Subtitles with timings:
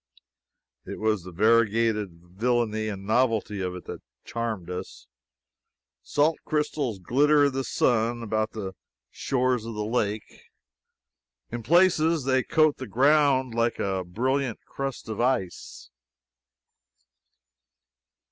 [0.83, 5.05] It was the variegated villainy and novelty of it that charmed us.
[6.01, 8.73] Salt crystals glitter in the sun about the
[9.11, 10.45] shores of the lake.
[11.51, 15.91] In places they coat the ground like a brilliant crust of ice.